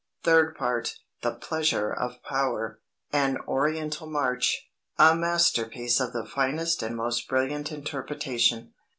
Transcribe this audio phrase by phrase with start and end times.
[0.23, 2.81] "Third Part: The Pleasure of Power
[3.13, 4.67] an Oriental march.
[4.97, 8.73] A masterpiece of the finest and most brilliant interpretation.